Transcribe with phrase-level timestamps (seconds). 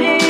[0.00, 0.29] me.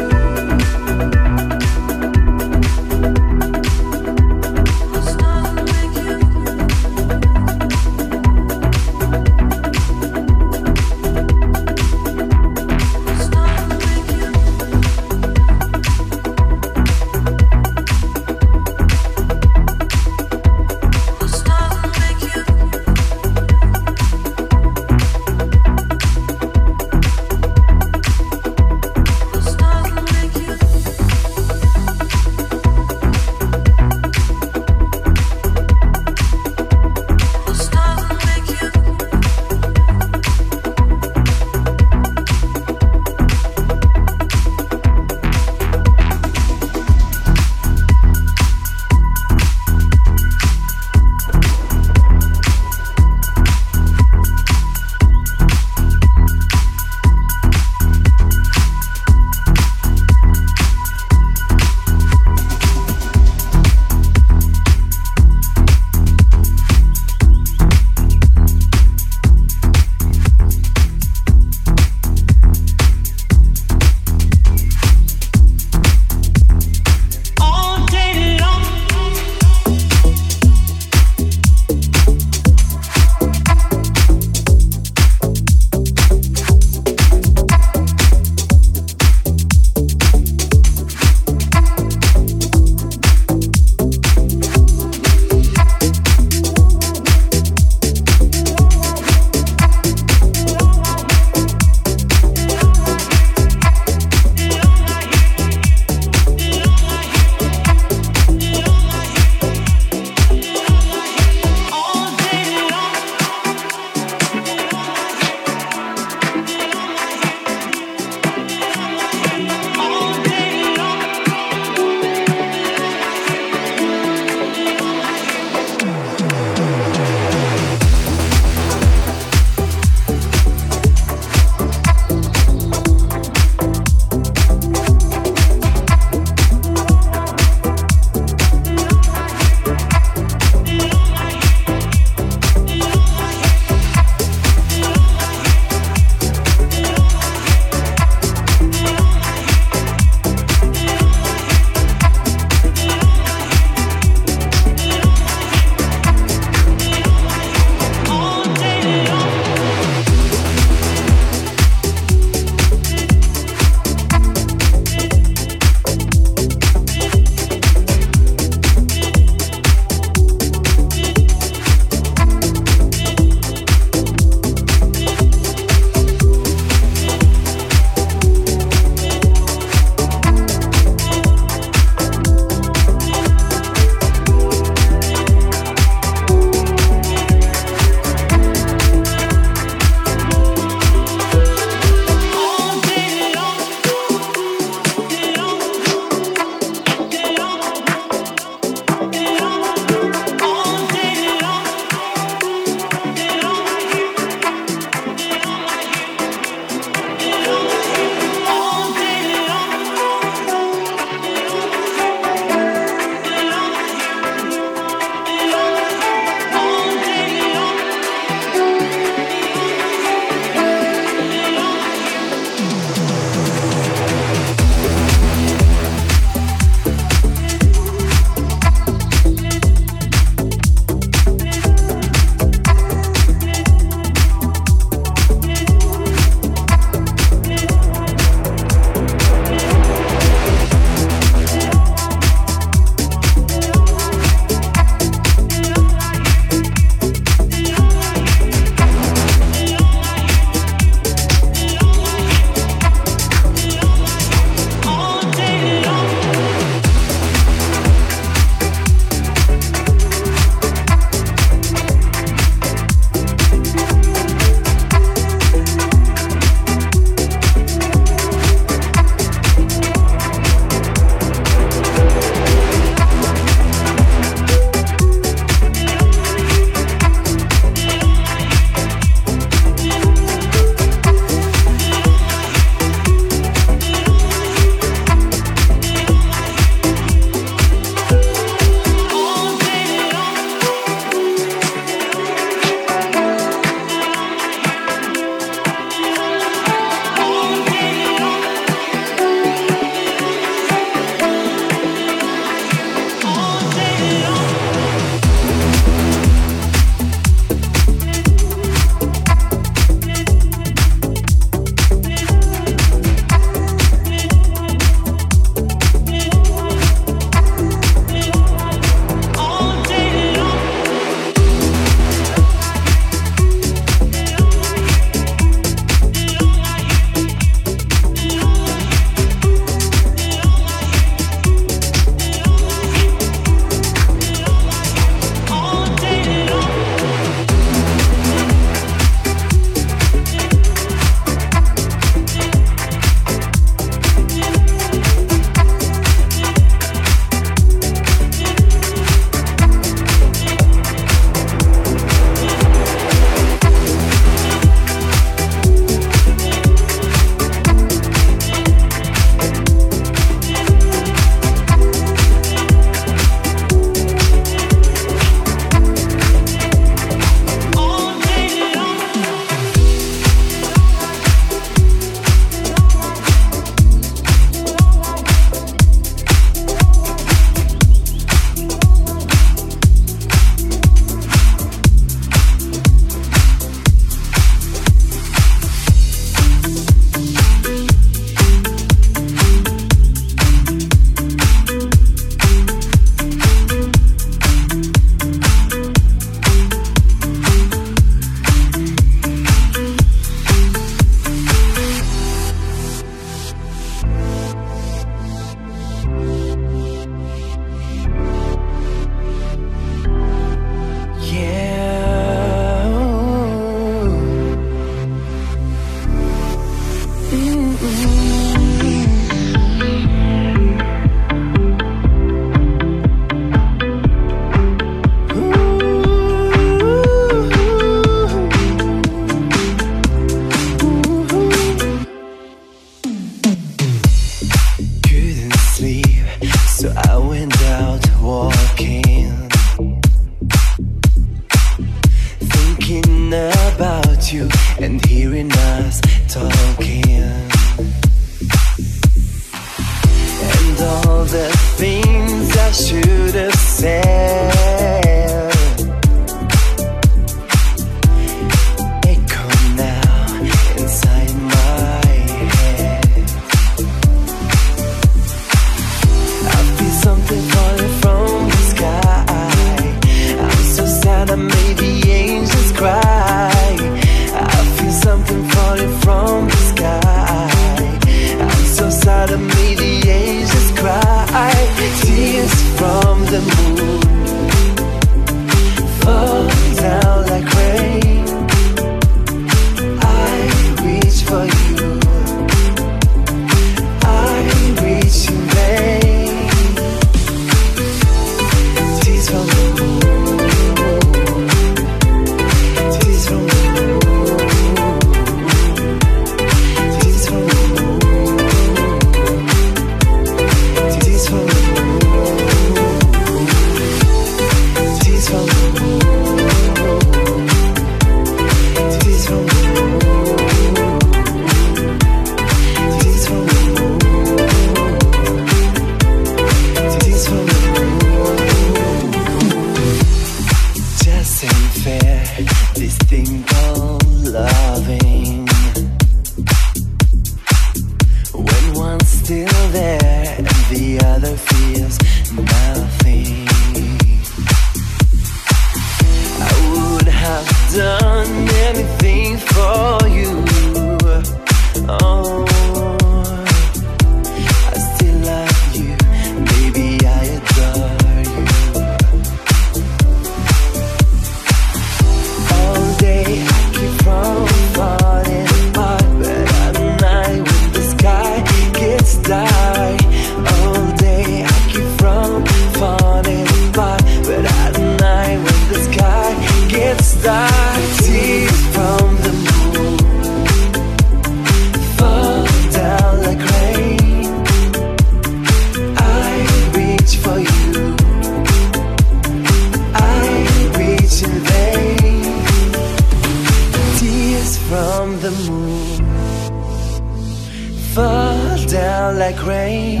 [599.04, 600.00] down like rain.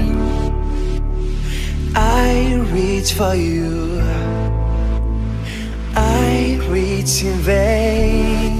[1.94, 4.00] I reach for you.
[5.94, 8.52] I reach in vain.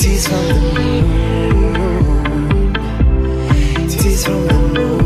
[0.00, 0.60] Tears from the
[1.08, 1.74] moon.
[3.88, 5.05] Tears from the moon.